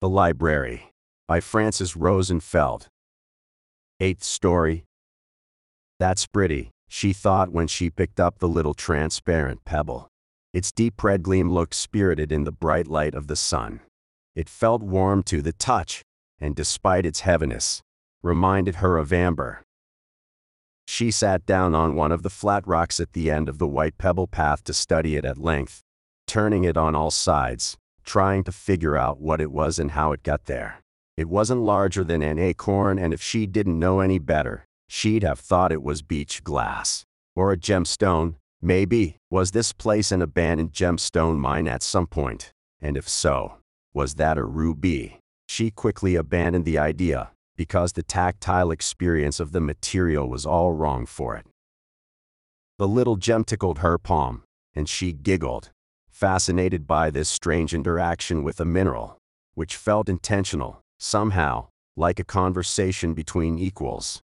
The 0.00 0.08
Library 0.08 0.94
by 1.28 1.40
Francis 1.40 1.94
Rosenfeld. 1.94 2.88
Eighth 4.00 4.24
story. 4.24 4.86
That's 5.98 6.26
pretty, 6.26 6.70
she 6.88 7.12
thought 7.12 7.52
when 7.52 7.66
she 7.66 7.90
picked 7.90 8.18
up 8.18 8.38
the 8.38 8.48
little 8.48 8.72
transparent 8.72 9.62
pebble. 9.66 10.08
Its 10.54 10.72
deep 10.72 11.04
red 11.04 11.22
gleam 11.22 11.50
looked 11.50 11.74
spirited 11.74 12.32
in 12.32 12.44
the 12.44 12.50
bright 12.50 12.86
light 12.86 13.14
of 13.14 13.26
the 13.26 13.36
sun. 13.36 13.80
It 14.34 14.48
felt 14.48 14.80
warm 14.80 15.22
to 15.24 15.42
the 15.42 15.52
touch, 15.52 16.00
and 16.40 16.56
despite 16.56 17.04
its 17.04 17.20
heaviness, 17.20 17.82
reminded 18.22 18.76
her 18.76 18.96
of 18.96 19.12
amber. 19.12 19.64
She 20.88 21.10
sat 21.10 21.44
down 21.44 21.74
on 21.74 21.94
one 21.94 22.10
of 22.10 22.22
the 22.22 22.30
flat 22.30 22.66
rocks 22.66 23.00
at 23.00 23.12
the 23.12 23.30
end 23.30 23.50
of 23.50 23.58
the 23.58 23.68
white 23.68 23.98
pebble 23.98 24.28
path 24.28 24.64
to 24.64 24.72
study 24.72 25.16
it 25.16 25.26
at 25.26 25.36
length, 25.36 25.82
turning 26.26 26.64
it 26.64 26.78
on 26.78 26.94
all 26.94 27.10
sides, 27.10 27.76
trying 28.10 28.42
to 28.42 28.50
figure 28.50 28.96
out 28.96 29.20
what 29.20 29.40
it 29.40 29.52
was 29.52 29.78
and 29.78 29.92
how 29.92 30.10
it 30.10 30.20
got 30.24 30.46
there. 30.46 30.82
It 31.16 31.28
wasn't 31.28 31.60
larger 31.60 32.02
than 32.02 32.22
an 32.22 32.40
acorn, 32.40 32.98
and 32.98 33.14
if 33.14 33.22
she 33.22 33.46
didn't 33.46 33.78
know 33.78 34.00
any 34.00 34.18
better, 34.18 34.64
she'd 34.88 35.22
have 35.22 35.38
thought 35.38 35.70
it 35.70 35.80
was 35.80 36.02
beach 36.02 36.42
glass. 36.42 37.04
Or 37.36 37.52
a 37.52 37.56
gemstone, 37.56 38.34
maybe. 38.60 39.18
Was 39.30 39.52
this 39.52 39.72
place 39.72 40.10
an 40.10 40.22
abandoned 40.22 40.72
gemstone 40.72 41.38
mine 41.38 41.68
at 41.68 41.84
some 41.84 42.08
point? 42.08 42.52
And 42.80 42.96
if 42.96 43.08
so, 43.08 43.58
was 43.94 44.16
that 44.16 44.38
a 44.38 44.44
ruby? 44.44 45.20
She 45.48 45.70
quickly 45.70 46.16
abandoned 46.16 46.64
the 46.64 46.78
idea, 46.78 47.30
because 47.56 47.92
the 47.92 48.02
tactile 48.02 48.72
experience 48.72 49.38
of 49.38 49.52
the 49.52 49.60
material 49.60 50.28
was 50.28 50.44
all 50.44 50.72
wrong 50.72 51.06
for 51.06 51.36
it. 51.36 51.46
The 52.76 52.88
little 52.88 53.14
gem 53.14 53.44
tickled 53.44 53.78
her 53.78 53.98
palm, 53.98 54.42
and 54.74 54.88
she 54.88 55.12
giggled, 55.12 55.70
fascinated 56.20 56.86
by 56.86 57.08
this 57.08 57.30
strange 57.30 57.72
interaction 57.72 58.42
with 58.42 58.60
a 58.60 58.64
mineral, 58.66 59.16
which 59.54 59.74
felt 59.74 60.06
intentional, 60.06 60.82
somehow, 60.98 61.66
like 61.96 62.20
a 62.20 62.24
conversation 62.24 63.14
between 63.14 63.58
equals. 63.58 64.20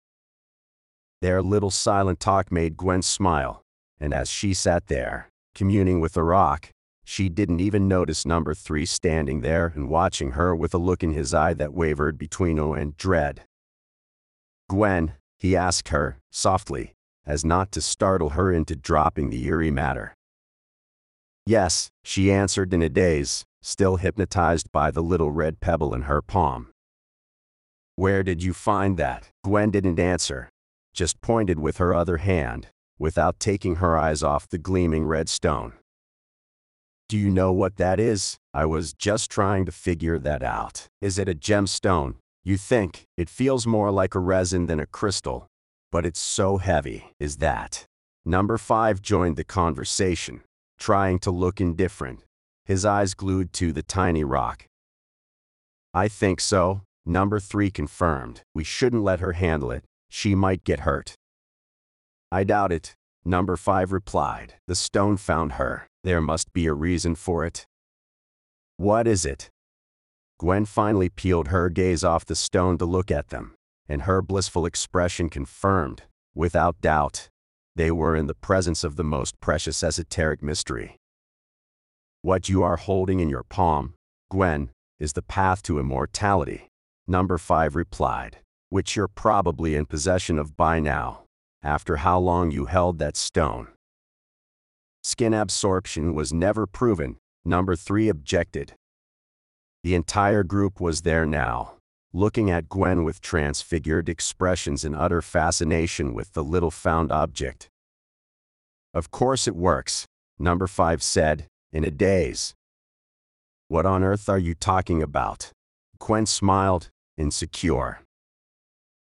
Their 1.22 1.40
little 1.40 1.70
silent 1.70 2.18
talk 2.18 2.50
made 2.50 2.76
Gwen 2.76 3.00
smile, 3.00 3.62
and 4.00 4.12
as 4.12 4.28
she 4.28 4.54
sat 4.54 4.88
there, 4.88 5.28
communing 5.54 6.00
with 6.00 6.14
the 6.14 6.24
rock, 6.24 6.70
she 7.04 7.28
didn't 7.28 7.60
even 7.60 7.86
notice 7.86 8.26
number 8.26 8.54
three 8.54 8.86
standing 8.86 9.42
there 9.42 9.70
and 9.76 9.88
watching 9.88 10.32
her 10.32 10.56
with 10.56 10.74
a 10.74 10.78
look 10.78 11.04
in 11.04 11.12
his 11.12 11.32
eye 11.32 11.54
that 11.54 11.74
wavered 11.74 12.18
between 12.18 12.58
awe 12.58 12.74
and 12.74 12.96
dread. 12.96 13.42
Gwen, 14.68 15.12
he 15.38 15.54
asked 15.54 15.90
her, 15.90 16.18
softly, 16.32 16.94
as 17.24 17.44
not 17.44 17.70
to 17.70 17.80
startle 17.80 18.30
her 18.30 18.50
into 18.50 18.74
dropping 18.74 19.30
the 19.30 19.46
eerie 19.46 19.70
matter. 19.70 20.16
Yes, 21.46 21.90
she 22.02 22.32
answered 22.32 22.72
in 22.72 22.80
a 22.80 22.88
daze, 22.88 23.44
still 23.60 23.96
hypnotized 23.96 24.72
by 24.72 24.90
the 24.90 25.02
little 25.02 25.30
red 25.30 25.60
pebble 25.60 25.92
in 25.92 26.02
her 26.02 26.22
palm. 26.22 26.68
Where 27.96 28.22
did 28.22 28.42
you 28.42 28.54
find 28.54 28.96
that? 28.96 29.28
Gwen 29.44 29.70
didn't 29.70 30.00
answer, 30.00 30.48
just 30.94 31.20
pointed 31.20 31.58
with 31.58 31.76
her 31.76 31.92
other 31.92 32.16
hand, 32.16 32.68
without 32.98 33.38
taking 33.38 33.76
her 33.76 33.98
eyes 33.98 34.22
off 34.22 34.48
the 34.48 34.58
gleaming 34.58 35.04
red 35.04 35.28
stone. 35.28 35.74
Do 37.10 37.18
you 37.18 37.30
know 37.30 37.52
what 37.52 37.76
that 37.76 38.00
is? 38.00 38.38
I 38.54 38.64
was 38.64 38.94
just 38.94 39.30
trying 39.30 39.66
to 39.66 39.72
figure 39.72 40.18
that 40.18 40.42
out. 40.42 40.88
Is 41.02 41.18
it 41.18 41.28
a 41.28 41.34
gemstone? 41.34 42.14
You 42.42 42.56
think, 42.56 43.04
it 43.18 43.28
feels 43.28 43.66
more 43.66 43.90
like 43.90 44.14
a 44.14 44.18
resin 44.18 44.64
than 44.64 44.80
a 44.80 44.86
crystal, 44.86 45.46
but 45.92 46.06
it's 46.06 46.20
so 46.20 46.56
heavy. 46.56 47.12
Is 47.20 47.36
that? 47.36 47.84
Number 48.24 48.56
5 48.56 49.02
joined 49.02 49.36
the 49.36 49.44
conversation 49.44 50.40
trying 50.78 51.18
to 51.20 51.30
look 51.30 51.60
indifferent, 51.60 52.24
his 52.64 52.84
eyes 52.84 53.14
glued 53.14 53.52
to 53.54 53.72
the 53.72 53.82
tiny 53.82 54.24
rock. 54.24 54.66
I 55.92 56.08
think 56.08 56.40
so, 56.40 56.82
number 57.06 57.38
three 57.38 57.70
confirmed. 57.70 58.42
We 58.54 58.64
shouldn't 58.64 59.04
let 59.04 59.20
her 59.20 59.32
handle 59.32 59.70
it, 59.70 59.84
she 60.08 60.34
might 60.34 60.64
get 60.64 60.80
hurt. 60.80 61.14
I 62.32 62.44
doubt 62.44 62.72
it, 62.72 62.94
number 63.24 63.56
five 63.56 63.92
replied. 63.92 64.54
The 64.66 64.74
stone 64.74 65.16
found 65.16 65.52
her. 65.52 65.86
There 66.02 66.20
must 66.20 66.52
be 66.52 66.66
a 66.66 66.74
reason 66.74 67.14
for 67.14 67.44
it. 67.44 67.64
What 68.76 69.06
is 69.06 69.24
it? 69.24 69.50
Gwen 70.38 70.64
finally 70.64 71.08
peeled 71.08 71.48
her 71.48 71.68
gaze 71.70 72.02
off 72.02 72.24
the 72.24 72.34
stone 72.34 72.76
to 72.78 72.84
look 72.84 73.10
at 73.10 73.28
them, 73.28 73.54
and 73.88 74.02
her 74.02 74.20
blissful 74.20 74.66
expression 74.66 75.30
confirmed, 75.30 76.02
without 76.34 76.80
doubt, 76.80 77.28
they 77.76 77.90
were 77.90 78.14
in 78.16 78.26
the 78.26 78.34
presence 78.34 78.84
of 78.84 78.96
the 78.96 79.04
most 79.04 79.40
precious 79.40 79.82
esoteric 79.82 80.42
mystery. 80.42 80.96
What 82.22 82.48
you 82.48 82.62
are 82.62 82.76
holding 82.76 83.20
in 83.20 83.28
your 83.28 83.42
palm, 83.42 83.94
Gwen, 84.30 84.70
is 84.98 85.12
the 85.12 85.22
path 85.22 85.62
to 85.64 85.78
immortality, 85.78 86.68
number 87.06 87.36
5 87.36 87.74
replied, 87.74 88.38
which 88.70 88.96
you're 88.96 89.08
probably 89.08 89.74
in 89.74 89.86
possession 89.86 90.38
of 90.38 90.56
by 90.56 90.80
now, 90.80 91.24
after 91.62 91.96
how 91.96 92.18
long 92.18 92.50
you 92.50 92.66
held 92.66 92.98
that 92.98 93.16
stone. 93.16 93.68
Skin 95.02 95.34
absorption 95.34 96.14
was 96.14 96.32
never 96.32 96.66
proven, 96.66 97.16
number 97.44 97.76
3 97.76 98.08
objected. 98.08 98.74
The 99.82 99.94
entire 99.94 100.44
group 100.44 100.80
was 100.80 101.02
there 101.02 101.26
now, 101.26 101.73
looking 102.16 102.48
at 102.48 102.68
Gwen 102.68 103.02
with 103.02 103.20
transfigured 103.20 104.08
expressions 104.08 104.84
and 104.84 104.94
utter 104.94 105.20
fascination 105.20 106.14
with 106.14 106.32
the 106.32 106.44
little 106.44 106.70
found 106.70 107.10
object. 107.10 107.68
Of 108.94 109.10
course 109.10 109.48
it 109.48 109.56
works, 109.56 110.06
number 110.38 110.68
5 110.68 111.02
said, 111.02 111.48
in 111.72 111.82
a 111.82 111.90
daze. 111.90 112.54
What 113.66 113.84
on 113.84 114.04
earth 114.04 114.28
are 114.28 114.38
you 114.38 114.54
talking 114.54 115.02
about? 115.02 115.50
Gwen 115.98 116.24
smiled, 116.26 116.88
insecure. 117.18 118.02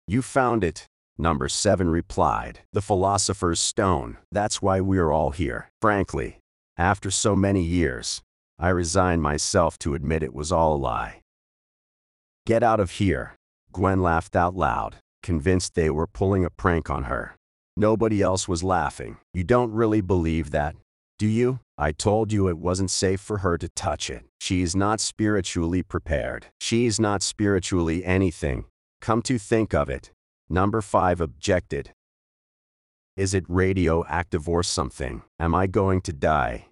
You 0.06 0.20
found 0.20 0.62
it, 0.62 0.86
number 1.16 1.48
7 1.48 1.88
replied. 1.88 2.60
The 2.74 2.82
philosopher's 2.82 3.58
stone. 3.58 4.18
That's 4.30 4.60
why 4.60 4.82
we're 4.82 5.10
all 5.10 5.30
here. 5.30 5.70
Frankly, 5.80 6.40
after 6.76 7.10
so 7.10 7.34
many 7.34 7.62
years, 7.62 8.20
I 8.58 8.68
resigned 8.68 9.22
myself 9.22 9.78
to 9.78 9.94
admit 9.94 10.22
it 10.22 10.34
was 10.34 10.52
all 10.52 10.76
a 10.76 10.76
lie. 10.76 11.22
Get 12.48 12.62
out 12.62 12.80
of 12.80 12.92
here. 12.92 13.36
Gwen 13.72 14.00
laughed 14.00 14.34
out 14.34 14.56
loud, 14.56 14.96
convinced 15.22 15.74
they 15.74 15.90
were 15.90 16.06
pulling 16.06 16.46
a 16.46 16.50
prank 16.50 16.88
on 16.88 17.02
her. 17.02 17.36
Nobody 17.76 18.22
else 18.22 18.48
was 18.48 18.64
laughing. 18.64 19.18
You 19.34 19.44
don't 19.44 19.70
really 19.70 20.00
believe 20.00 20.50
that, 20.52 20.74
do 21.18 21.26
you? 21.26 21.60
I 21.76 21.92
told 21.92 22.32
you 22.32 22.48
it 22.48 22.56
wasn't 22.56 22.90
safe 22.90 23.20
for 23.20 23.38
her 23.44 23.58
to 23.58 23.68
touch 23.76 24.08
it. 24.08 24.24
She's 24.40 24.74
not 24.74 24.98
spiritually 24.98 25.82
prepared. 25.82 26.46
She's 26.58 26.98
not 26.98 27.22
spiritually 27.22 28.02
anything. 28.02 28.64
Come 29.02 29.20
to 29.24 29.36
think 29.36 29.74
of 29.74 29.90
it. 29.90 30.10
Number 30.48 30.80
5 30.80 31.20
objected. 31.20 31.90
Is 33.14 33.34
it 33.34 33.44
radioactive 33.46 34.48
or 34.48 34.62
something? 34.62 35.20
Am 35.38 35.54
I 35.54 35.66
going 35.66 36.00
to 36.00 36.14
die? 36.14 36.68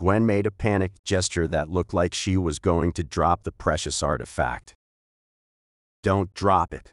Gwen 0.00 0.26
made 0.26 0.48
a 0.48 0.50
panicked 0.50 1.04
gesture 1.04 1.46
that 1.46 1.70
looked 1.70 1.94
like 1.94 2.12
she 2.12 2.36
was 2.36 2.58
going 2.58 2.90
to 2.94 3.04
drop 3.04 3.44
the 3.44 3.52
precious 3.52 4.02
artifact. 4.02 4.74
Don't 6.02 6.34
drop 6.34 6.74
it. 6.74 6.92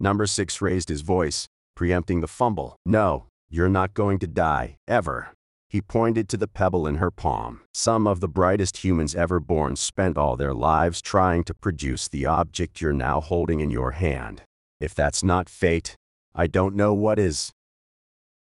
Number 0.00 0.26
six 0.26 0.60
raised 0.60 0.88
his 0.88 1.02
voice, 1.02 1.48
preempting 1.76 2.20
the 2.20 2.26
fumble. 2.26 2.76
No, 2.84 3.26
you're 3.48 3.68
not 3.68 3.94
going 3.94 4.18
to 4.18 4.26
die, 4.26 4.76
ever. 4.88 5.30
He 5.68 5.80
pointed 5.80 6.28
to 6.30 6.36
the 6.36 6.48
pebble 6.48 6.86
in 6.86 6.96
her 6.96 7.10
palm. 7.10 7.60
Some 7.74 8.06
of 8.06 8.20
the 8.20 8.28
brightest 8.28 8.78
humans 8.78 9.14
ever 9.14 9.38
born 9.38 9.76
spent 9.76 10.16
all 10.16 10.36
their 10.36 10.54
lives 10.54 11.02
trying 11.02 11.44
to 11.44 11.54
produce 11.54 12.08
the 12.08 12.26
object 12.26 12.80
you're 12.80 12.92
now 12.92 13.20
holding 13.20 13.60
in 13.60 13.70
your 13.70 13.92
hand. 13.92 14.42
If 14.80 14.94
that's 14.94 15.22
not 15.22 15.48
fate, 15.48 15.94
I 16.34 16.46
don't 16.46 16.74
know 16.74 16.94
what 16.94 17.18
is. 17.18 17.52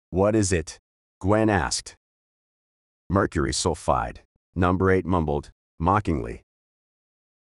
What 0.09 0.35
is 0.35 0.51
it? 0.51 0.79
Gwen 1.19 1.50
asked. 1.50 1.95
Mercury 3.09 3.51
sulfide. 3.51 4.19
Number 4.56 4.90
8 4.90 5.06
mumbled, 5.06 5.51
mockingly. 5.79 6.44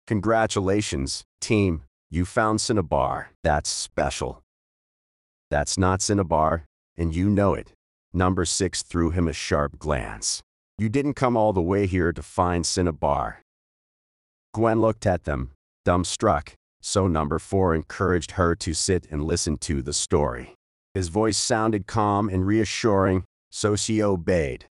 Congratulations, 0.07 1.23
team, 1.39 1.83
you 2.13 2.25
found 2.25 2.59
cinnabar. 2.59 3.31
That's 3.41 3.69
special. 3.69 4.43
That's 5.49 5.77
not 5.77 6.01
cinnabar, 6.01 6.65
and 6.97 7.15
you 7.15 7.29
know 7.29 7.53
it. 7.53 7.71
Number 8.11 8.43
six 8.43 8.83
threw 8.83 9.11
him 9.11 9.29
a 9.29 9.33
sharp 9.33 9.79
glance. 9.79 10.41
You 10.77 10.89
didn't 10.89 11.13
come 11.13 11.37
all 11.37 11.53
the 11.53 11.61
way 11.61 11.87
here 11.87 12.11
to 12.11 12.21
find 12.21 12.65
cinnabar. 12.65 13.41
Gwen 14.53 14.81
looked 14.81 15.05
at 15.05 15.23
them, 15.23 15.51
dumbstruck, 15.85 16.49
so 16.81 17.07
number 17.07 17.39
four 17.39 17.73
encouraged 17.73 18.31
her 18.31 18.55
to 18.55 18.73
sit 18.73 19.07
and 19.09 19.23
listen 19.23 19.57
to 19.59 19.81
the 19.81 19.93
story. 19.93 20.55
His 20.93 21.07
voice 21.07 21.37
sounded 21.37 21.87
calm 21.87 22.27
and 22.27 22.45
reassuring, 22.45 23.23
so 23.49 23.77
she 23.77 24.03
obeyed. 24.03 24.65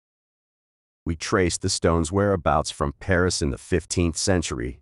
We 1.06 1.16
traced 1.16 1.62
the 1.62 1.70
stone's 1.70 2.12
whereabouts 2.12 2.70
from 2.70 2.92
Paris 3.00 3.40
in 3.40 3.48
the 3.48 3.56
15th 3.56 4.18
century 4.18 4.80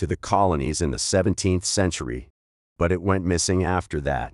to 0.00 0.06
the 0.06 0.16
colonies 0.16 0.80
in 0.80 0.92
the 0.92 0.96
17th 0.96 1.62
century, 1.62 2.30
but 2.78 2.90
it 2.90 3.02
went 3.02 3.22
missing 3.22 3.62
after 3.62 4.00
that, 4.00 4.32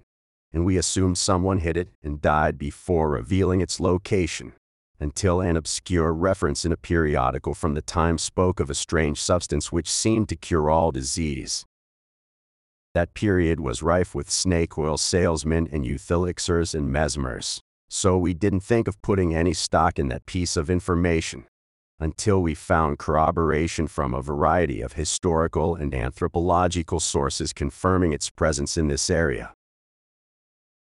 and 0.52 0.64
we 0.64 0.76
assumed 0.76 1.18
someone 1.18 1.58
hid 1.58 1.76
it 1.76 1.88
and 2.04 2.22
died 2.22 2.56
before 2.56 3.10
revealing 3.10 3.60
its 3.60 3.80
location. 3.80 4.52
until 5.00 5.42
an 5.42 5.56
obscure 5.56 6.10
reference 6.14 6.64
in 6.64 6.72
a 6.72 6.76
periodical 6.76 7.52
from 7.52 7.74
the 7.74 7.82
time 7.82 8.16
spoke 8.16 8.60
of 8.60 8.70
a 8.70 8.74
strange 8.74 9.20
substance 9.20 9.70
which 9.70 9.90
seemed 9.90 10.26
to 10.26 10.36
cure 10.36 10.70
all 10.70 10.90
disease. 10.90 11.66
That 12.94 13.12
period 13.12 13.60
was 13.60 13.82
rife 13.82 14.14
with 14.14 14.30
snake 14.30 14.78
oil 14.78 14.96
salesmen 14.96 15.68
and 15.70 15.84
youth 15.84 16.10
elixirs 16.10 16.74
and 16.74 16.90
mesmers, 16.90 17.60
so 17.90 18.16
we 18.16 18.32
didn't 18.32 18.60
think 18.60 18.88
of 18.88 19.02
putting 19.02 19.34
any 19.34 19.52
stock 19.52 19.98
in 19.98 20.08
that 20.08 20.24
piece 20.26 20.56
of 20.56 20.70
information 20.70 21.44
until 21.98 22.42
we 22.42 22.54
found 22.54 22.98
corroboration 22.98 23.86
from 23.86 24.14
a 24.14 24.22
variety 24.22 24.80
of 24.80 24.94
historical 24.94 25.74
and 25.74 25.94
anthropological 25.94 27.00
sources 27.00 27.52
confirming 27.52 28.12
its 28.12 28.30
presence 28.30 28.76
in 28.76 28.88
this 28.88 29.08
area. 29.08 29.52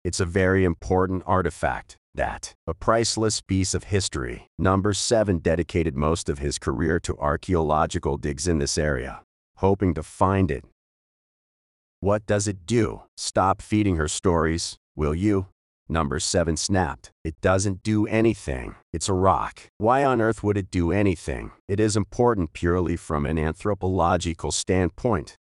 It's 0.04 0.20
a 0.20 0.24
very 0.24 0.64
important 0.64 1.22
artifact, 1.26 1.96
that, 2.14 2.54
a 2.66 2.74
priceless 2.74 3.40
piece 3.40 3.74
of 3.74 3.84
history. 3.84 4.48
Number 4.58 4.92
7 4.92 5.38
dedicated 5.38 5.96
most 5.96 6.28
of 6.28 6.38
his 6.38 6.58
career 6.58 7.00
to 7.00 7.16
archaeological 7.18 8.16
digs 8.16 8.46
in 8.46 8.58
this 8.58 8.78
area, 8.78 9.22
hoping 9.56 9.94
to 9.94 10.02
find 10.02 10.50
it. 10.50 10.64
What 12.00 12.26
does 12.26 12.46
it 12.46 12.66
do? 12.66 13.02
Stop 13.16 13.62
feeding 13.62 13.96
her 13.96 14.08
stories, 14.08 14.76
will 14.94 15.14
you? 15.14 15.46
Number 15.88 16.18
7 16.18 16.56
snapped. 16.56 17.12
It 17.22 17.40
doesn't 17.40 17.84
do 17.84 18.06
anything. 18.08 18.74
It's 18.92 19.08
a 19.08 19.14
rock. 19.14 19.70
Why 19.78 20.04
on 20.04 20.20
earth 20.20 20.42
would 20.42 20.56
it 20.56 20.70
do 20.70 20.90
anything? 20.90 21.52
It 21.68 21.78
is 21.78 21.96
important 21.96 22.52
purely 22.52 22.96
from 22.96 23.24
an 23.24 23.38
anthropological 23.38 24.50
standpoint. 24.50 25.36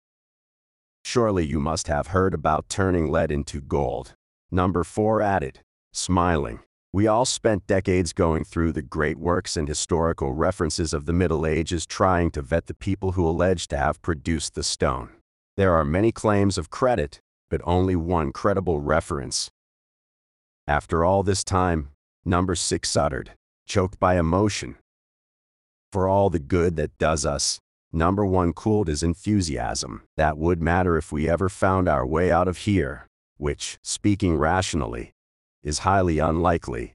Surely 1.05 1.45
you 1.45 1.59
must 1.59 1.87
have 1.87 2.07
heard 2.07 2.33
about 2.33 2.69
turning 2.69 3.11
lead 3.11 3.31
into 3.31 3.61
gold. 3.61 4.15
Number 4.49 4.83
4 4.83 5.21
added, 5.21 5.59
smiling. 5.93 6.59
We 6.91 7.07
all 7.07 7.25
spent 7.25 7.67
decades 7.67 8.11
going 8.11 8.43
through 8.43 8.73
the 8.73 8.81
great 8.81 9.17
works 9.17 9.55
and 9.55 9.67
historical 9.67 10.33
references 10.33 10.93
of 10.93 11.05
the 11.05 11.13
Middle 11.13 11.45
Ages 11.45 11.85
trying 11.85 12.31
to 12.31 12.41
vet 12.41 12.65
the 12.65 12.73
people 12.73 13.13
who 13.13 13.27
allege 13.27 13.67
to 13.67 13.77
have 13.77 14.01
produced 14.01 14.55
the 14.55 14.63
stone. 14.63 15.09
There 15.55 15.73
are 15.73 15.85
many 15.85 16.11
claims 16.11 16.57
of 16.57 16.69
credit, 16.69 17.21
but 17.49 17.61
only 17.63 17.95
one 17.95 18.31
credible 18.31 18.79
reference. 18.79 19.49
After 20.67 21.03
all 21.03 21.23
this 21.23 21.43
time, 21.43 21.89
number 22.25 22.55
6 22.55 22.95
uttered, 22.95 23.31
choked 23.67 23.99
by 23.99 24.17
emotion. 24.17 24.77
For 25.91 26.07
all 26.07 26.29
the 26.29 26.39
good 26.39 26.75
that 26.77 26.97
does 26.97 27.25
us, 27.25 27.59
number 27.91 28.25
1 28.25 28.53
cooled 28.53 28.87
his 28.87 29.03
enthusiasm. 29.03 30.03
That 30.17 30.37
would 30.37 30.61
matter 30.61 30.97
if 30.97 31.11
we 31.11 31.29
ever 31.29 31.49
found 31.49 31.87
our 31.87 32.05
way 32.05 32.31
out 32.31 32.47
of 32.47 32.59
here 32.59 33.07
which, 33.41 33.79
speaking 33.81 34.37
rationally, 34.37 35.13
is 35.63 35.79
highly 35.79 36.19
unlikely. 36.19 36.93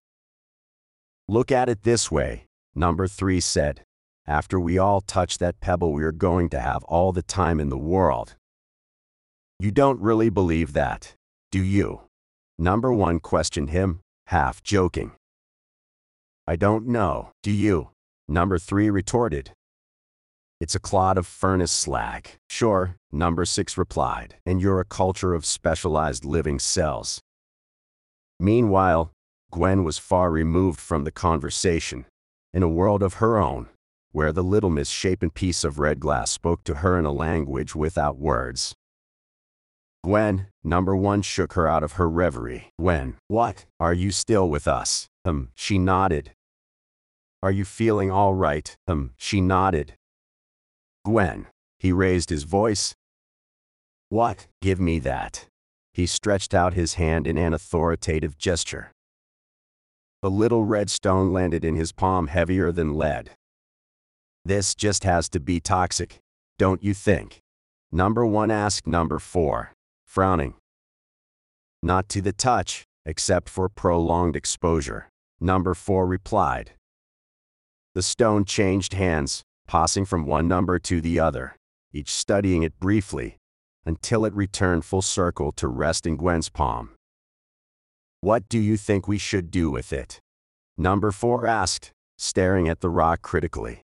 Look 1.26 1.50
at 1.50 1.68
it 1.68 1.82
this 1.82 2.08
way, 2.08 2.46
number 2.72 3.08
three 3.08 3.40
said. 3.40 3.82
After 4.28 4.60
we 4.60 4.78
all 4.78 5.00
touch 5.00 5.38
that 5.38 5.58
pebble, 5.58 5.92
we're 5.92 6.12
going 6.12 6.48
to 6.50 6.60
have 6.60 6.84
all 6.84 7.10
the 7.10 7.22
time 7.22 7.58
in 7.58 7.68
the 7.68 7.76
world. 7.76 8.36
You 9.58 9.72
don't 9.72 10.00
really 10.00 10.30
believe 10.30 10.72
that, 10.74 11.16
do 11.50 11.60
you? 11.60 12.02
Number 12.58 12.92
one 12.92 13.20
questioned 13.20 13.70
him, 13.70 14.00
half 14.26 14.62
joking. 14.62 15.12
I 16.46 16.56
don't 16.56 16.86
know, 16.86 17.30
do 17.42 17.50
you? 17.50 17.90
Number 18.28 18.58
three 18.58 18.90
retorted, 18.90 19.52
it's 20.58 20.74
a 20.74 20.80
clod 20.80 21.18
of 21.18 21.26
furnace 21.26 21.70
slag. 21.70 22.30
Sure, 22.48 22.96
number 23.12 23.44
six 23.44 23.76
replied, 23.76 24.36
and 24.46 24.58
you're 24.58 24.80
a 24.80 24.86
culture 24.86 25.34
of 25.34 25.44
specialized 25.44 26.24
living 26.24 26.58
cells. 26.58 27.20
Meanwhile, 28.40 29.10
Gwen 29.50 29.84
was 29.84 29.98
far 29.98 30.30
removed 30.30 30.80
from 30.80 31.04
the 31.04 31.12
conversation, 31.12 32.06
in 32.54 32.62
a 32.62 32.68
world 32.68 33.02
of 33.02 33.14
her 33.14 33.36
own, 33.36 33.68
where 34.12 34.32
the 34.32 34.42
little 34.42 34.70
misshapen 34.70 35.28
piece 35.28 35.62
of 35.62 35.78
red 35.78 36.00
glass 36.00 36.30
spoke 36.30 36.64
to 36.64 36.76
her 36.76 36.98
in 36.98 37.04
a 37.04 37.12
language 37.12 37.74
without 37.74 38.16
words. 38.16 38.74
Gwen, 40.06 40.46
number 40.62 40.94
one 40.94 41.20
shook 41.20 41.54
her 41.54 41.66
out 41.66 41.82
of 41.82 41.94
her 41.94 42.08
reverie. 42.08 42.70
Gwen, 42.78 43.16
what? 43.26 43.66
Are 43.80 43.92
you 43.92 44.12
still 44.12 44.48
with 44.48 44.68
us? 44.68 45.08
Um, 45.24 45.48
she 45.56 45.80
nodded. 45.80 46.30
Are 47.42 47.50
you 47.50 47.64
feeling 47.64 48.12
all 48.12 48.32
right? 48.32 48.76
Um, 48.86 49.14
she 49.16 49.40
nodded. 49.40 49.94
Gwen. 51.04 51.46
He 51.80 51.90
raised 51.90 52.30
his 52.30 52.44
voice. 52.44 52.94
What? 54.08 54.46
Give 54.62 54.78
me 54.78 55.00
that. 55.00 55.46
He 55.92 56.06
stretched 56.06 56.54
out 56.54 56.74
his 56.74 56.94
hand 56.94 57.26
in 57.26 57.36
an 57.36 57.52
authoritative 57.52 58.38
gesture. 58.38 58.92
The 60.22 60.30
little 60.30 60.62
red 60.62 60.88
stone 60.88 61.32
landed 61.32 61.64
in 61.64 61.74
his 61.74 61.90
palm 61.90 62.28
heavier 62.28 62.70
than 62.70 62.94
lead. 62.94 63.30
This 64.44 64.76
just 64.76 65.02
has 65.02 65.28
to 65.30 65.40
be 65.40 65.58
toxic, 65.58 66.20
don't 66.58 66.84
you 66.84 66.94
think? 66.94 67.40
Number 67.90 68.24
one 68.24 68.52
asked 68.52 68.86
number 68.86 69.18
four, 69.18 69.72
frowning. 70.06 70.54
Not 71.82 72.08
to 72.10 72.22
the 72.22 72.32
touch, 72.32 72.84
except 73.04 73.48
for 73.48 73.68
prolonged 73.68 74.36
exposure, 74.36 75.10
number 75.40 75.74
four 75.74 76.06
replied. 76.06 76.72
The 77.94 78.02
stone 78.02 78.44
changed 78.44 78.94
hands, 78.94 79.42
passing 79.66 80.04
from 80.04 80.26
one 80.26 80.48
number 80.48 80.78
to 80.78 81.00
the 81.00 81.18
other, 81.18 81.56
each 81.92 82.10
studying 82.12 82.62
it 82.62 82.78
briefly, 82.78 83.36
until 83.84 84.24
it 84.24 84.34
returned 84.34 84.84
full 84.84 85.02
circle 85.02 85.52
to 85.52 85.68
rest 85.68 86.06
in 86.06 86.16
Gwen's 86.16 86.48
palm. 86.48 86.90
What 88.20 88.48
do 88.48 88.58
you 88.58 88.76
think 88.76 89.06
we 89.06 89.18
should 89.18 89.50
do 89.50 89.70
with 89.70 89.92
it? 89.92 90.20
Number 90.76 91.12
four 91.12 91.46
asked, 91.46 91.92
staring 92.18 92.68
at 92.68 92.80
the 92.80 92.90
rock 92.90 93.22
critically. 93.22 93.82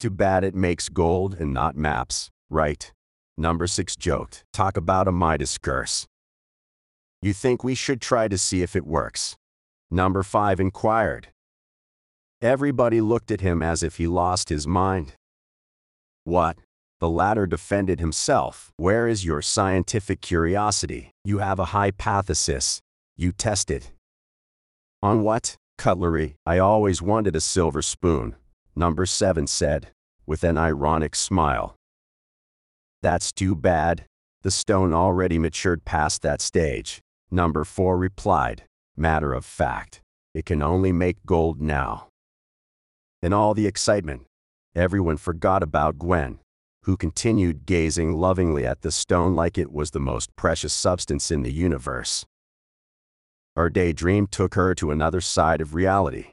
Too 0.00 0.10
bad 0.10 0.44
it 0.44 0.54
makes 0.54 0.88
gold 0.88 1.34
and 1.38 1.52
not 1.52 1.76
maps, 1.76 2.30
right? 2.50 2.92
Number 3.36 3.66
six 3.66 3.96
joked, 3.96 4.44
talk 4.52 4.76
about 4.76 5.08
a 5.08 5.12
Midas 5.12 5.58
curse. 5.58 6.06
You 7.20 7.32
think 7.32 7.62
we 7.62 7.74
should 7.74 8.00
try 8.00 8.28
to 8.28 8.38
see 8.38 8.62
if 8.62 8.76
it 8.76 8.86
works? 8.86 9.36
Number 9.90 10.22
five 10.22 10.60
inquired, 10.60 11.28
Everybody 12.42 13.00
looked 13.00 13.30
at 13.30 13.40
him 13.40 13.62
as 13.62 13.84
if 13.84 13.98
he 13.98 14.08
lost 14.08 14.48
his 14.48 14.66
mind. 14.66 15.12
What? 16.24 16.56
The 16.98 17.08
latter 17.08 17.46
defended 17.46 18.00
himself. 18.00 18.72
Where 18.76 19.06
is 19.06 19.24
your 19.24 19.42
scientific 19.42 20.20
curiosity? 20.20 21.12
You 21.24 21.38
have 21.38 21.60
a 21.60 21.66
hypothesis. 21.66 22.80
You 23.16 23.30
test 23.30 23.70
it. 23.70 23.92
On 25.04 25.22
what? 25.22 25.54
Cutlery. 25.78 26.34
I 26.44 26.58
always 26.58 27.00
wanted 27.00 27.36
a 27.36 27.40
silver 27.40 27.80
spoon, 27.80 28.34
number 28.74 29.06
seven 29.06 29.46
said, 29.46 29.92
with 30.26 30.42
an 30.42 30.58
ironic 30.58 31.14
smile. 31.14 31.76
That's 33.02 33.32
too 33.32 33.54
bad. 33.56 34.04
The 34.42 34.50
stone 34.50 34.92
already 34.92 35.38
matured 35.38 35.84
past 35.84 36.22
that 36.22 36.40
stage. 36.40 37.00
Number 37.30 37.64
four 37.64 37.98
replied, 37.98 38.64
matter 38.96 39.32
of 39.32 39.44
fact, 39.44 40.00
it 40.34 40.46
can 40.46 40.62
only 40.62 40.92
make 40.92 41.26
gold 41.26 41.60
now. 41.60 42.08
In 43.22 43.32
all 43.32 43.54
the 43.54 43.66
excitement, 43.66 44.22
everyone 44.74 45.16
forgot 45.16 45.62
about 45.62 45.98
Gwen, 45.98 46.38
who 46.84 46.96
continued 46.96 47.66
gazing 47.66 48.14
lovingly 48.14 48.66
at 48.66 48.82
the 48.82 48.90
stone 48.90 49.34
like 49.34 49.58
it 49.58 49.72
was 49.72 49.90
the 49.90 50.00
most 50.00 50.34
precious 50.36 50.72
substance 50.72 51.30
in 51.30 51.42
the 51.42 51.52
universe. 51.52 52.24
Her 53.56 53.68
daydream 53.68 54.26
took 54.26 54.54
her 54.54 54.74
to 54.76 54.90
another 54.90 55.20
side 55.20 55.60
of 55.60 55.74
reality, 55.74 56.32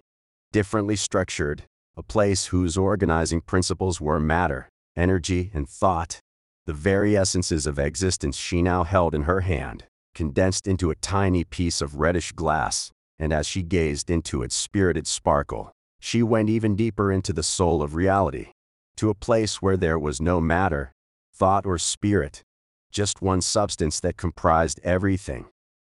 differently 0.51 0.95
structured, 0.95 1.63
a 1.97 2.03
place 2.03 2.47
whose 2.47 2.77
organizing 2.77 3.41
principles 3.41 3.99
were 3.99 4.19
matter, 4.19 4.69
energy, 4.95 5.51
and 5.53 5.67
thought, 5.67 6.19
the 6.69 6.73
very 6.73 7.17
essences 7.17 7.65
of 7.65 7.79
existence 7.79 8.37
she 8.37 8.61
now 8.61 8.83
held 8.83 9.15
in 9.15 9.23
her 9.23 9.41
hand, 9.41 9.85
condensed 10.13 10.67
into 10.67 10.91
a 10.91 10.95
tiny 10.97 11.43
piece 11.43 11.81
of 11.81 11.95
reddish 11.95 12.31
glass, 12.33 12.91
and 13.17 13.33
as 13.33 13.47
she 13.47 13.63
gazed 13.63 14.11
into 14.11 14.43
its 14.43 14.53
spirited 14.53 15.07
sparkle, 15.07 15.71
she 15.99 16.21
went 16.21 16.47
even 16.47 16.75
deeper 16.75 17.11
into 17.11 17.33
the 17.33 17.41
soul 17.41 17.81
of 17.81 17.95
reality, 17.95 18.49
to 18.95 19.09
a 19.09 19.15
place 19.15 19.63
where 19.63 19.77
there 19.77 19.97
was 19.97 20.21
no 20.21 20.39
matter, 20.39 20.91
thought, 21.33 21.65
or 21.65 21.79
spirit, 21.79 22.43
just 22.91 23.19
one 23.19 23.41
substance 23.41 23.99
that 23.99 24.15
comprised 24.15 24.79
everything. 24.83 25.47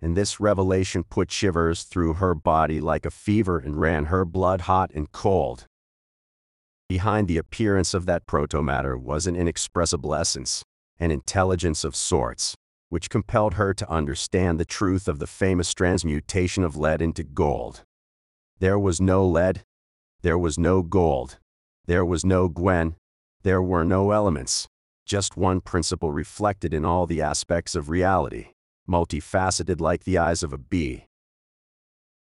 And 0.02 0.18
this 0.18 0.40
revelation 0.40 1.04
put 1.04 1.30
shivers 1.30 1.84
through 1.84 2.16
her 2.16 2.34
body 2.34 2.82
like 2.82 3.06
a 3.06 3.12
fever 3.12 3.60
and 3.60 3.80
ran 3.80 4.06
her 4.06 4.26
blood 4.26 4.62
hot 4.62 4.90
and 4.96 5.12
cold. 5.12 5.68
Behind 6.94 7.28
the 7.28 7.40
appearance 7.40 7.96
of 7.96 8.06
that 8.06 8.28
protomatter 8.28 8.96
was 8.96 9.26
an 9.26 9.36
inexpressible 9.36 10.14
essence, 10.14 10.64
an 11.00 11.10
intelligence 11.10 11.84
of 11.84 11.96
sorts, 11.96 12.54
which 12.90 13.10
compelled 13.10 13.56
her 13.56 13.74
to 13.74 13.90
understand 13.90 14.60
the 14.60 14.64
truth 14.80 15.08
of 15.08 15.18
the 15.18 15.26
famous 15.26 15.74
transmutation 15.74 16.64
of 16.64 16.78
lead 16.78 17.02
into 17.02 17.24
gold. 17.24 17.82
There 18.60 18.78
was 18.78 19.02
no 19.02 19.26
lead, 19.26 19.64
there 20.22 20.38
was 20.38 20.60
no 20.60 20.84
gold. 20.84 21.40
There 21.88 22.06
was 22.06 22.24
no 22.24 22.48
Gwen. 22.48 22.96
There 23.42 23.64
were 23.64 23.84
no 23.84 24.12
elements. 24.12 24.68
Just 25.04 25.36
one 25.36 25.62
principle 25.62 26.12
reflected 26.12 26.76
in 26.76 26.86
all 26.86 27.08
the 27.08 27.24
aspects 27.24 27.74
of 27.74 27.90
reality, 27.90 28.50
multifaceted 28.88 29.82
like 29.82 30.04
the 30.04 30.20
eyes 30.20 30.44
of 30.44 30.54
a 30.54 30.60
bee. 30.60 31.08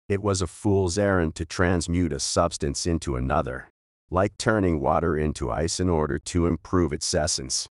It 0.08 0.22
was 0.22 0.42
a 0.42 0.48
fool's 0.48 0.98
errand 0.98 1.36
to 1.36 1.46
transmute 1.46 2.14
a 2.14 2.22
substance 2.22 2.86
into 2.86 3.18
another, 3.18 3.71
like 4.12 4.38
turning 4.38 4.82
water 4.82 5.18
into 5.18 5.50
ice 5.50 5.80
in 5.80 5.90
order 5.90 6.20
to 6.20 6.46
improve 6.46 6.92
its 6.92 7.14
essence. 7.14 7.70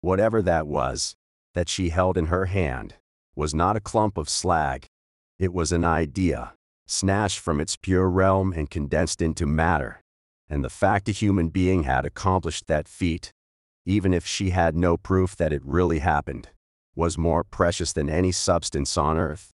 Whatever 0.00 0.42
that 0.42 0.66
was, 0.66 1.14
that 1.54 1.68
she 1.68 1.90
held 1.90 2.18
in 2.18 2.26
her 2.26 2.46
hand, 2.46 2.96
was 3.36 3.54
not 3.54 3.76
a 3.76 3.80
clump 3.80 4.18
of 4.18 4.28
slag. 4.28 4.86
It 5.38 5.52
was 5.52 5.70
an 5.70 5.84
idea, 5.84 6.54
snatched 6.86 7.38
from 7.38 7.60
its 7.60 7.76
pure 7.76 8.10
realm 8.10 8.52
and 8.52 8.68
condensed 8.68 9.22
into 9.22 9.46
matter. 9.46 10.02
And 10.48 10.64
the 10.64 10.70
fact 10.70 11.08
a 11.08 11.12
human 11.12 11.48
being 11.48 11.84
had 11.84 12.04
accomplished 12.04 12.66
that 12.66 12.88
feat, 12.88 13.32
even 13.86 14.12
if 14.12 14.26
she 14.26 14.50
had 14.50 14.76
no 14.76 14.96
proof 14.96 15.36
that 15.36 15.52
it 15.52 15.62
really 15.64 16.00
happened, 16.00 16.48
was 16.96 17.18
more 17.18 17.44
precious 17.44 17.92
than 17.92 18.10
any 18.10 18.32
substance 18.32 18.96
on 18.96 19.16
earth. 19.16 19.50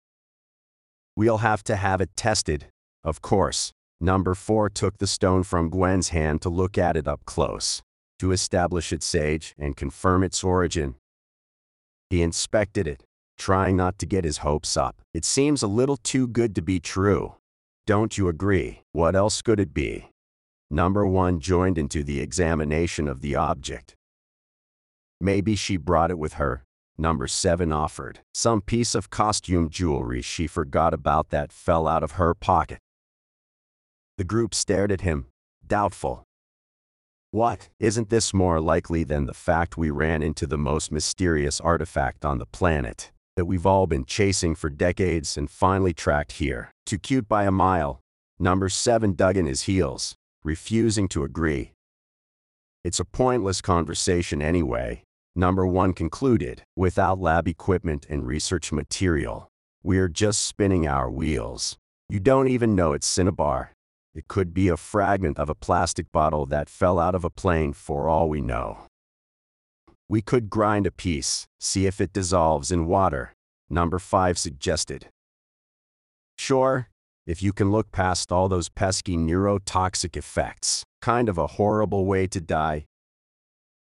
We'll 1.17 1.39
have 1.39 1.63
to 1.65 1.77
have 1.77 2.01
it 2.01 2.11
tested, 2.17 2.67
of 3.05 3.23
course. 3.23 3.73
Number 4.01 4.35
4 4.35 4.71
took 4.71 4.99
the 4.99 5.07
stone 5.07 5.43
from 5.43 5.71
Gwen's 5.71 6.09
hand 6.09 6.43
to 6.43 6.49
look 6.49 6.77
at 6.77 6.97
it 6.97 7.09
up 7.09 7.25
close, 7.25 7.83
to 8.19 8.33
establish 8.33 8.93
its 8.93 9.15
age 9.15 9.55
and 9.59 9.77
confirm 9.77 10.23
its 10.23 10.45
origin. 10.45 10.97
He 12.11 12.23
inspected 12.23 12.87
it, 12.87 13.05
trying 13.39 13.77
not 13.77 13.99
to 13.99 14.07
get 14.07 14.25
his 14.25 14.39
hopes 14.39 14.77
up. 14.77 15.01
It 15.13 15.25
seems 15.25 15.63
a 15.63 15.67
little 15.67 15.97
too 15.97 16.29
good 16.29 16.55
to 16.55 16.63
be 16.63 16.81
true. 16.81 17.35
Don't 17.87 18.17
you 18.17 18.29
agree? 18.29 18.83
What 18.93 19.15
else 19.15 19.43
could 19.43 19.61
it 19.61 19.75
be? 19.75 20.11
Number 20.71 21.07
1 21.07 21.41
joined 21.41 21.79
into 21.79 22.03
the 22.03 22.21
examination 22.21 23.09
of 23.09 23.21
the 23.21 23.37
object. 23.37 23.95
Maybe 25.21 25.55
she 25.55 25.77
brought 25.77 26.11
it 26.11 26.19
with 26.19 26.35
her. 26.35 26.65
Number 26.97 27.27
7 27.27 27.73
offered. 27.73 28.21
Some 28.33 28.61
piece 28.61 28.95
of 28.95 29.11
costume 29.11 29.69
jewelry 29.69 30.23
she 30.23 30.47
forgot 30.47 30.95
about 30.95 31.31
that 31.31 31.53
fell 31.53 31.89
out 31.89 32.03
of 32.03 32.13
her 32.13 32.35
pocket. 32.35 32.79
The 34.19 34.25
group 34.25 34.55
stared 34.55 34.93
at 34.93 35.01
him, 35.01 35.27
doubtful. 35.67 36.25
What? 37.31 37.69
Isn't 37.81 38.11
this 38.11 38.33
more 38.33 38.61
likely 38.61 39.05
than 39.05 39.27
the 39.27 39.35
fact 39.35 39.77
we 39.77 39.91
ran 39.91 40.23
into 40.23 40.47
the 40.47 40.59
most 40.59 40.93
mysterious 40.93 41.61
artifact 41.61 42.25
on 42.25 42.39
the 42.39 42.47
planet 42.47 43.11
that 43.37 43.47
we've 43.47 43.67
all 43.67 43.87
been 43.87 44.05
chasing 44.05 44.55
for 44.55 44.71
decades 44.71 45.37
and 45.37 45.51
finally 45.51 45.93
tracked 45.93 46.33
here? 46.33 46.71
Too 46.87 46.99
cute 46.99 47.29
by 47.29 47.45
a 47.45 47.51
mile. 47.51 48.01
Number 48.39 48.69
7 48.69 49.15
dug 49.15 49.37
in 49.37 49.47
his 49.47 49.63
heels, 49.63 50.15
refusing 50.45 51.09
to 51.09 51.25
agree. 51.25 51.73
It's 52.85 53.01
a 53.01 53.05
pointless 53.05 53.61
conversation 53.61 54.41
anyway, 54.41 55.03
Number 55.37 55.67
1 55.67 55.95
concluded, 55.95 56.63
without 56.77 57.19
lab 57.19 57.49
equipment 57.49 58.07
and 58.09 58.25
research 58.25 58.71
material, 58.71 59.49
we're 59.83 60.07
just 60.07 60.45
spinning 60.45 60.87
our 60.87 61.11
wheels. 61.11 61.77
You 62.09 62.21
don't 62.21 62.47
even 62.47 62.77
know 62.77 62.93
it's 62.93 63.09
cinnabar. 63.09 63.73
It 64.15 64.29
could 64.29 64.55
be 64.55 64.69
a 64.69 64.77
fragment 64.77 65.39
of 65.39 65.51
a 65.51 65.55
plastic 65.55 66.13
bottle 66.13 66.47
that 66.47 66.69
fell 66.69 67.01
out 67.01 67.15
of 67.15 67.25
a 67.25 67.31
plane 67.31 67.73
for 67.73 68.09
all 68.09 68.29
we 68.29 68.41
know. 68.41 68.79
We 70.09 70.23
could 70.23 70.49
grind 70.49 70.87
a 70.87 70.93
piece, 70.93 71.47
see 71.59 71.87
if 71.87 72.01
it 72.01 72.13
dissolves 72.13 72.71
in 72.71 72.87
water, 72.87 73.33
number 73.69 73.99
5 73.99 74.39
suggested. 74.39 75.09
Sure, 76.39 76.89
if 77.27 77.43
you 77.43 77.53
can 77.53 77.73
look 77.73 77.91
past 77.91 78.31
all 78.31 78.49
those 78.49 78.69
pesky 78.69 79.17
neurotoxic 79.17 80.17
effects, 80.17 80.85
kind 81.01 81.29
of 81.29 81.39
a 81.39 81.47
horrible 81.59 82.05
way 82.05 82.27
to 82.29 82.41
die, 82.41 82.85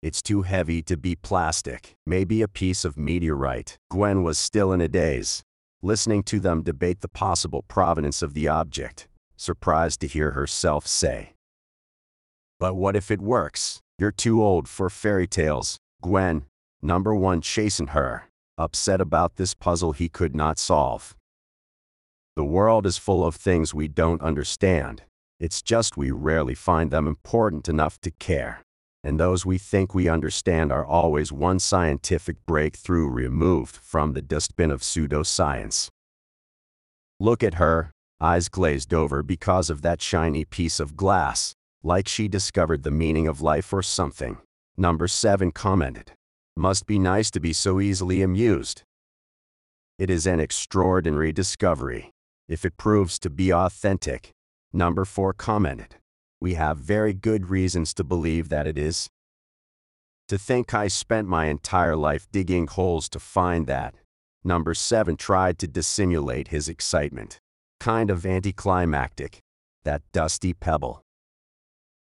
it's 0.02 0.22
too 0.22 0.42
heavy 0.42 0.82
to 0.82 0.96
be 0.96 1.16
plastic, 1.16 1.96
maybe 2.06 2.40
a 2.40 2.48
piece 2.48 2.84
of 2.84 2.96
meteorite. 2.96 3.76
Gwen 3.90 4.22
was 4.22 4.38
still 4.38 4.72
in 4.72 4.80
a 4.80 4.88
daze, 4.88 5.42
listening 5.82 6.22
to 6.22 6.38
them 6.38 6.62
debate 6.62 7.00
the 7.00 7.08
possible 7.08 7.64
provenance 7.66 8.22
of 8.22 8.32
the 8.32 8.46
object, 8.46 9.08
surprised 9.36 10.00
to 10.00 10.06
hear 10.06 10.32
herself 10.32 10.86
say. 10.86 11.34
But 12.58 12.74
what 12.74 12.96
if 12.96 13.10
it 13.10 13.20
works? 13.20 13.80
You're 13.98 14.12
too 14.12 14.42
old 14.42 14.68
for 14.68 14.90
fairy 14.90 15.26
tales. 15.26 15.78
Gwen, 16.02 16.46
number 16.82 17.14
one 17.14 17.40
chasing 17.40 17.88
her, 17.88 18.28
upset 18.58 19.00
about 19.00 19.36
this 19.36 19.54
puzzle 19.54 19.92
he 19.92 20.08
could 20.08 20.34
not 20.34 20.58
solve. 20.58 21.14
The 22.34 22.44
world 22.44 22.86
is 22.86 22.98
full 22.98 23.24
of 23.24 23.34
things 23.34 23.74
we 23.74 23.88
don't 23.88 24.22
understand. 24.22 25.02
It's 25.40 25.62
just 25.62 25.96
we 25.96 26.10
rarely 26.10 26.54
find 26.54 26.90
them 26.90 27.06
important 27.06 27.68
enough 27.68 28.00
to 28.00 28.10
care 28.10 28.62
and 29.06 29.20
those 29.20 29.46
we 29.46 29.56
think 29.56 29.94
we 29.94 30.08
understand 30.08 30.72
are 30.72 30.84
always 30.84 31.30
one 31.30 31.60
scientific 31.60 32.44
breakthrough 32.44 33.06
removed 33.06 33.76
from 33.76 34.14
the 34.14 34.20
dustbin 34.20 34.72
of 34.72 34.80
pseudoscience. 34.80 35.90
Look 37.20 37.44
at 37.44 37.54
her, 37.54 37.92
eyes 38.20 38.48
glazed 38.48 38.92
over 38.94 39.22
because 39.22 39.70
of 39.70 39.82
that 39.82 40.00
shiny 40.00 40.44
piece 40.44 40.80
of 40.80 40.96
glass, 40.96 41.54
like 41.82 42.08
she 42.08 42.28
discovered 42.28 42.82
the 42.82 42.90
meaning 42.90 43.26
of 43.26 43.40
life 43.40 43.72
or 43.72 43.82
something. 43.82 44.38
Number 44.76 45.08
7 45.08 45.52
commented. 45.52 46.12
Must 46.56 46.86
be 46.86 46.98
nice 46.98 47.30
to 47.32 47.40
be 47.40 47.52
so 47.52 47.80
easily 47.80 48.22
amused. 48.22 48.82
It 49.98 50.10
is 50.10 50.26
an 50.26 50.40
extraordinary 50.40 51.32
discovery. 51.32 52.10
If 52.48 52.64
it 52.64 52.76
proves 52.76 53.18
to 53.20 53.30
be 53.30 53.52
authentic, 53.52 54.30
number 54.72 55.04
4 55.04 55.32
commented 55.32 55.96
we 56.40 56.54
have 56.54 56.78
very 56.78 57.14
good 57.14 57.50
reasons 57.50 57.94
to 57.94 58.04
believe 58.04 58.48
that 58.48 58.66
it 58.66 58.76
is. 58.76 59.08
To 60.28 60.36
think 60.36 60.74
I 60.74 60.88
spent 60.88 61.28
my 61.28 61.46
entire 61.46 61.96
life 61.96 62.26
digging 62.30 62.66
holes 62.66 63.08
to 63.10 63.20
find 63.20 63.66
that. 63.66 63.94
Number 64.44 64.74
7 64.74 65.16
tried 65.16 65.58
to 65.60 65.66
dissimulate 65.66 66.48
his 66.48 66.68
excitement. 66.68 67.40
Kind 67.80 68.10
of 68.10 68.26
anticlimactic. 68.26 69.40
That 69.84 70.02
dusty 70.12 70.52
pebble. 70.52 71.02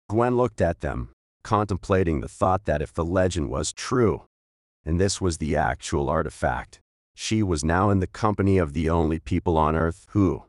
Gwen 0.10 0.36
looked 0.36 0.62
at 0.62 0.82
them, 0.82 1.10
contemplating 1.44 2.22
the 2.22 2.28
thought 2.28 2.66
that 2.66 2.82
if 2.82 2.94
the 2.94 3.06
legend 3.06 3.50
was 3.50 3.74
true, 3.74 4.24
and 4.86 5.00
this 5.00 5.22
was 5.22 5.38
the 5.38 5.56
actual 5.56 6.10
artifact, 6.10 6.80
she 7.16 7.42
was 7.42 7.64
now 7.64 7.90
in 7.90 8.00
the 8.00 8.08
company 8.08 8.58
of 8.58 8.74
the 8.74 8.90
only 8.90 9.20
people 9.20 9.58
on 9.58 9.76
Earth 9.76 10.06
who, 10.10 10.44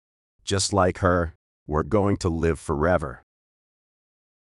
just 0.45 0.73
like 0.73 0.99
her, 0.99 1.35
were 1.67 1.83
going 1.83 2.17
to 2.19 2.29
live 2.29 2.59
forever. 2.59 3.23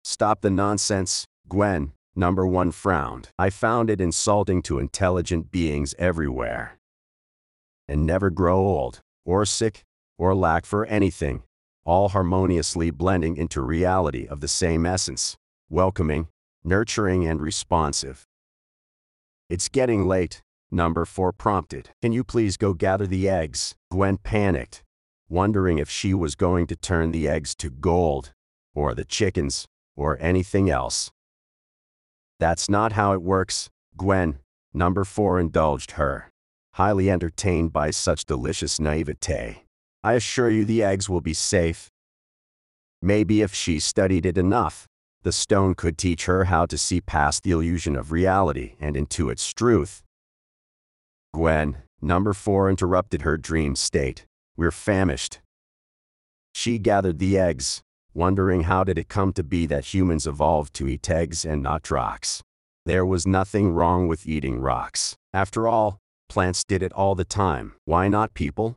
Stop 0.03 0.41
the 0.41 0.49
nonsense, 0.49 1.25
Gwen, 1.47 1.93
number 2.15 2.45
one 2.45 2.71
frowned. 2.71 3.29
I 3.37 3.49
found 3.49 3.89
it 3.89 4.01
insulting 4.01 4.61
to 4.63 4.79
intelligent 4.79 5.51
beings 5.51 5.95
everywhere. 5.97 6.77
And 7.87 8.05
never 8.05 8.29
grow 8.29 8.57
old, 8.57 9.01
or 9.25 9.45
sick, 9.45 9.83
or 10.17 10.35
lack 10.35 10.65
for 10.65 10.85
anything, 10.85 11.43
all 11.85 12.09
harmoniously 12.09 12.91
blending 12.91 13.37
into 13.37 13.61
reality 13.61 14.27
of 14.27 14.39
the 14.39 14.47
same 14.47 14.85
essence, 14.85 15.37
welcoming, 15.69 16.27
nurturing 16.63 17.27
and 17.27 17.41
responsive. 17.41 18.25
It's 19.49 19.69
getting 19.69 20.07
late, 20.07 20.41
number 20.71 21.05
four 21.05 21.31
prompted. 21.31 21.89
Can 22.01 22.11
you 22.11 22.23
please 22.23 22.57
go 22.57 22.73
gather 22.73 23.05
the 23.05 23.29
eggs? 23.29 23.75
Gwen 23.91 24.17
panicked, 24.17 24.83
wondering 25.29 25.77
if 25.77 25.89
she 25.89 26.13
was 26.13 26.35
going 26.35 26.67
to 26.67 26.75
turn 26.75 27.11
the 27.11 27.27
eggs 27.27 27.53
to 27.55 27.69
gold, 27.69 28.33
or 28.73 28.95
the 28.95 29.05
chickens, 29.05 29.67
or 29.95 30.17
anything 30.19 30.69
else. 30.69 31.11
That's 32.39 32.69
not 32.69 32.93
how 32.93 33.13
it 33.13 33.21
works, 33.21 33.69
Gwen, 33.95 34.39
number 34.73 35.03
four 35.03 35.39
indulged 35.39 35.91
her, 35.91 36.31
highly 36.73 37.09
entertained 37.09 37.71
by 37.71 37.91
such 37.91 38.25
delicious 38.25 38.79
naivete. 38.79 39.63
I 40.03 40.13
assure 40.13 40.49
you 40.49 40.65
the 40.65 40.83
eggs 40.83 41.07
will 41.09 41.21
be 41.21 41.33
safe. 41.33 41.89
Maybe 43.01 43.41
if 43.41 43.53
she 43.53 43.79
studied 43.79 44.25
it 44.25 44.37
enough, 44.37 44.87
the 45.23 45.31
stone 45.31 45.75
could 45.75 45.97
teach 45.97 46.25
her 46.25 46.45
how 46.45 46.65
to 46.65 46.77
see 46.77 46.99
past 46.99 47.43
the 47.43 47.51
illusion 47.51 47.95
of 47.95 48.11
reality 48.11 48.75
and 48.79 48.97
into 48.97 49.29
its 49.29 49.53
truth. 49.53 50.03
Gwen, 51.33 51.77
number 52.01 52.33
four 52.33 52.69
interrupted 52.69 53.21
her 53.21 53.37
dream 53.37 53.75
state. 53.75 54.25
We're 54.57 54.71
famished. 54.71 55.39
She 56.53 56.79
gathered 56.79 57.19
the 57.19 57.39
eggs, 57.39 57.81
wondering 58.13 58.63
how 58.63 58.83
did 58.83 58.99
it 58.99 59.07
come 59.07 59.31
to 59.33 59.43
be 59.43 59.65
that 59.67 59.93
humans 59.93 60.27
evolved 60.27 60.73
to 60.75 60.87
eat 60.87 61.09
eggs 61.09 61.45
and 61.45 61.63
not 61.63 61.89
rocks. 61.89 62.43
There 62.85 63.05
was 63.05 63.25
nothing 63.25 63.71
wrong 63.71 64.09
with 64.09 64.27
eating 64.27 64.59
rocks. 64.59 65.15
After 65.33 65.67
all, 65.67 65.99
plants 66.27 66.65
did 66.65 66.83
it 66.83 66.91
all 66.91 67.15
the 67.15 67.25
time. 67.25 67.73
Why 67.85 68.09
not 68.09 68.33
people? 68.33 68.75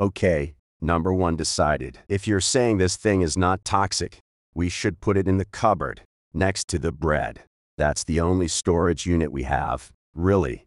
Okay, 0.00 0.54
number 0.80 1.12
one 1.12 1.36
decided. 1.36 1.98
If 2.08 2.26
you're 2.26 2.40
saying 2.40 2.78
this 2.78 2.96
thing 2.96 3.20
is 3.20 3.36
not 3.36 3.66
toxic, 3.66 4.16
we 4.54 4.70
should 4.70 5.02
put 5.02 5.18
it 5.18 5.28
in 5.28 5.36
the 5.36 5.44
cupboard, 5.44 6.00
next 6.32 6.68
to 6.68 6.78
the 6.78 6.90
bread. 6.90 7.42
That's 7.76 8.02
the 8.04 8.18
only 8.18 8.48
storage 8.48 9.04
unit 9.04 9.30
we 9.30 9.42
have, 9.42 9.92
really. 10.14 10.64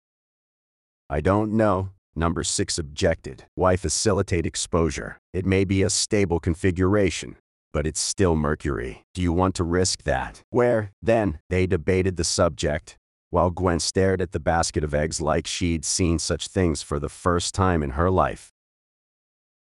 I 1.09 1.19
don't 1.19 1.53
know, 1.53 1.89
number 2.15 2.43
six 2.43 2.77
objected. 2.77 3.45
Why 3.55 3.75
facilitate 3.75 4.45
exposure? 4.45 5.17
It 5.33 5.47
may 5.47 5.65
be 5.65 5.81
a 5.81 5.89
stable 5.89 6.39
configuration, 6.39 7.37
but 7.73 7.87
it's 7.87 7.99
still 7.99 8.35
Mercury. 8.35 9.03
Do 9.15 9.23
you 9.23 9.33
want 9.33 9.55
to 9.55 9.63
risk 9.63 10.03
that? 10.03 10.43
Where, 10.51 10.91
then, 11.01 11.39
they 11.49 11.65
debated 11.65 12.17
the 12.17 12.23
subject, 12.23 12.97
while 13.31 13.49
Gwen 13.49 13.79
stared 13.79 14.21
at 14.21 14.31
the 14.31 14.39
basket 14.39 14.83
of 14.83 14.93
eggs 14.93 15.19
like 15.21 15.47
she'd 15.47 15.85
seen 15.85 16.19
such 16.19 16.47
things 16.47 16.83
for 16.83 16.99
the 16.99 17.09
first 17.09 17.55
time 17.55 17.81
in 17.81 17.91
her 17.91 18.11
life. 18.11 18.52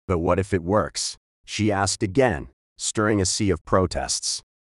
But 0.08 0.20
what 0.20 0.40
if 0.40 0.54
it 0.54 0.64
works? 0.64 1.18
She 1.46 1.72
asked 1.72 2.04
again, 2.04 2.50
stirring 2.78 3.22
a 3.22 3.26
sea 3.26 3.50
of 3.50 3.66
protests. 3.66 4.43